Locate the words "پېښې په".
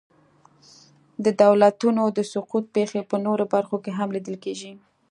2.75-3.15